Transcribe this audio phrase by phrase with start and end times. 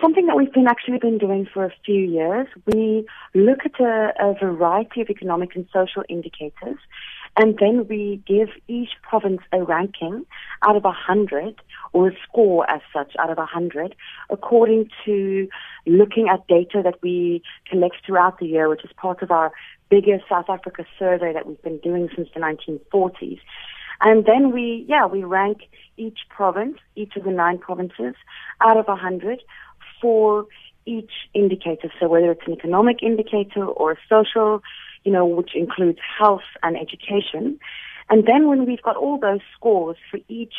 [0.00, 2.46] something that we've been actually been doing for a few years.
[2.66, 6.78] We look at a, a variety of economic and social indicators,
[7.36, 10.26] and then we give each province a ranking
[10.66, 11.60] out of a hundred,
[11.92, 13.94] or a score as such out of a hundred,
[14.30, 15.48] according to
[15.86, 19.52] looking at data that we collect throughout the year, which is part of our
[19.90, 23.40] bigger South Africa survey that we've been doing since the 1940s.
[24.02, 28.14] And then we, yeah, we rank each province, each of the nine provinces,
[28.60, 29.42] out of a hundred
[30.00, 30.46] for
[30.86, 31.92] each indicator.
[32.00, 34.62] So whether it's an economic indicator or a social,
[35.04, 37.58] you know, which includes health and education.
[38.08, 40.54] And then when we've got all those scores for each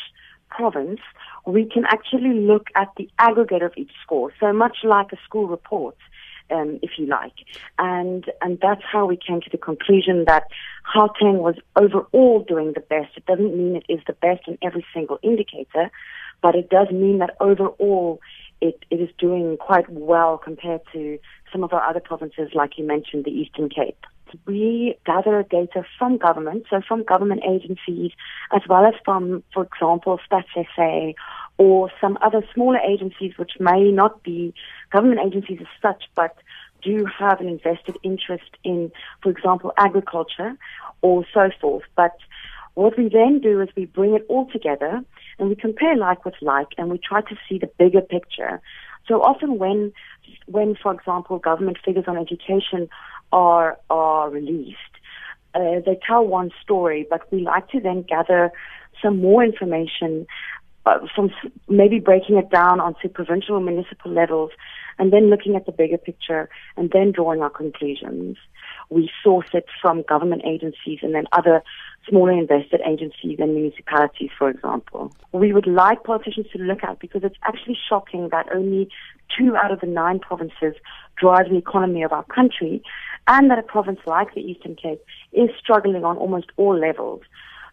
[0.50, 1.00] province,
[1.46, 4.32] we can actually look at the aggregate of each score.
[4.40, 5.96] So much like a school report,
[6.50, 7.34] um, if you like.
[7.78, 10.48] And, and that's how we came to the conclusion that
[10.96, 13.18] Gauteng was overall doing the best.
[13.18, 15.90] It doesn't mean it is the best in every single indicator,
[16.42, 18.20] but it does mean that overall
[18.62, 21.20] it, it is doing quite well compared to
[21.52, 23.98] some of our other provinces, like you mentioned, the Eastern Cape.
[24.46, 28.12] We gather data from government, so from government agencies,
[28.56, 31.16] as well as from, for example, StatsSA
[31.58, 34.54] or some other smaller agencies which may not be
[34.92, 36.38] government agencies as such, but
[36.82, 38.92] do have an invested interest in,
[39.22, 40.56] for example, agriculture
[41.02, 41.84] or so forth.
[41.96, 42.16] But
[42.76, 45.04] what we then do is we bring it all together
[45.40, 48.62] and we compare like with like and we try to see the bigger picture.
[49.08, 49.94] So often when,
[50.46, 52.90] when for example, government figures on education
[53.32, 54.78] are, are released,
[55.54, 58.52] uh, they tell one story, but we like to then gather
[59.02, 60.26] some more information
[60.86, 61.30] uh, from
[61.68, 64.52] maybe breaking it down onto provincial or municipal levels
[65.02, 68.38] and then looking at the bigger picture and then drawing our conclusions.
[68.92, 71.64] We source it from government agencies and then other
[72.08, 75.12] smaller invested agencies and municipalities, for example.
[75.32, 78.90] We would like politicians to look at because it's actually shocking that only
[79.36, 80.76] two out of the nine provinces
[81.18, 82.84] drive the economy of our country
[83.28, 87.22] and that a province like the Eastern Cape is struggling on almost all levels.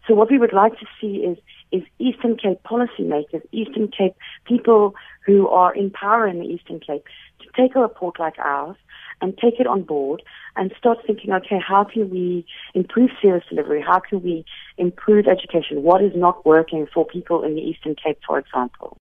[0.09, 1.37] So what we would like to see is
[1.71, 7.03] is Eastern Cape policymakers, Eastern Cape people who are in power in the Eastern Cape
[7.41, 8.75] to take a report like ours
[9.21, 10.23] and take it on board
[10.55, 12.43] and start thinking, okay, how can we
[12.73, 13.83] improve service delivery?
[13.85, 14.45] How can we
[14.79, 15.83] improve education?
[15.83, 18.97] What is not working for people in the Eastern Cape, for example?